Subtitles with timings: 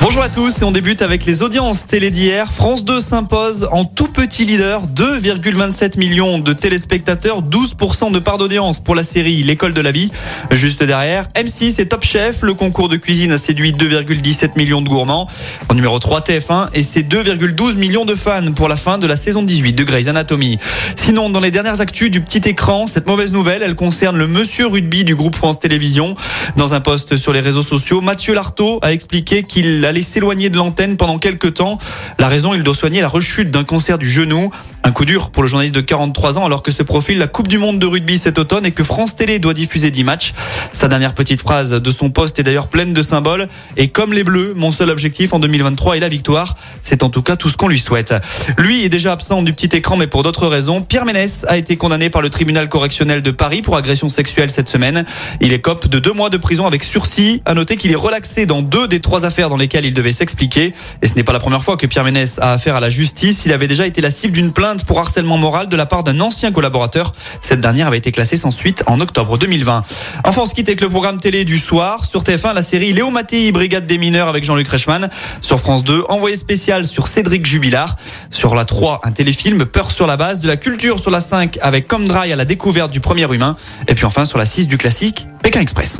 [0.00, 2.52] Bonjour à tous et on débute avec les audiences télé d'hier.
[2.52, 8.78] France 2 s'impose en tout petit leader, 2,27 millions de téléspectateurs, 12% de part d'audience
[8.78, 10.12] pour la série L'école de la vie.
[10.52, 14.88] Juste derrière, M6 et Top Chef, le concours de cuisine a séduit 2,17 millions de
[14.88, 15.28] gourmands.
[15.68, 19.16] En numéro 3, TF1 et ses 2,12 millions de fans pour la fin de la
[19.16, 20.60] saison 18 de Grey's Anatomy.
[20.94, 24.68] Sinon, dans les dernières actus du petit écran, cette mauvaise nouvelle, elle concerne le monsieur
[24.68, 26.14] rugby du groupe France Télévisions.
[26.56, 30.56] Dans un post sur les réseaux sociaux, Mathieu Lartaud a expliqué qu'il allait s'éloigner de
[30.56, 31.78] l'antenne pendant quelques temps.
[32.18, 34.50] La raison, il doit soigner la rechute d'un cancer du genou.
[34.84, 37.48] Un coup dur pour le journaliste de 43 ans alors que se profile la Coupe
[37.48, 40.34] du Monde de rugby cet automne et que France Télé doit diffuser 10 matchs.
[40.72, 43.48] Sa dernière petite phrase de son poste est d'ailleurs pleine de symboles.
[43.76, 46.56] Et comme les Bleus, mon seul objectif en 2023 est la victoire.
[46.82, 48.14] C'est en tout cas tout ce qu'on lui souhaite.
[48.56, 50.80] Lui est déjà absent du petit écran mais pour d'autres raisons.
[50.80, 54.68] Pierre Ménès a été condamné par le tribunal correctionnel de Paris pour agression sexuelle cette
[54.68, 55.04] semaine.
[55.40, 57.42] Il écope de deux mois de prison avec sursis.
[57.44, 60.72] À noter qu'il est relaxé dans deux des trois affaires dans lesquelles il devait s'expliquer.
[61.02, 63.44] Et ce n'est pas la première fois que Pierre Ménès a affaire à la justice.
[63.44, 66.52] Il avait déjà été la cible d'une pour harcèlement moral de la part d'un ancien
[66.52, 67.12] collaborateur.
[67.40, 69.84] Cette dernière avait été classée sans suite en octobre 2020.
[70.24, 72.04] Enfin, on se quitte avec le programme télé du soir.
[72.04, 75.08] Sur TF1, la série Léo Mattei, Brigade des mineurs avec Jean-Luc Reichmann.
[75.40, 77.96] Sur France 2, envoyé spécial sur Cédric Jubilard.
[78.30, 80.40] Sur la 3, un téléfilm Peur sur la base.
[80.40, 83.56] De la culture sur la 5 avec Comme à la découverte du premier humain.
[83.86, 85.98] Et puis enfin, sur la 6 du classique Pékin Express.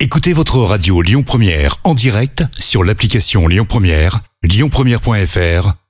[0.00, 5.81] Écoutez votre radio Lyon Première en direct sur l'application Lyon Première, lyonpremière.fr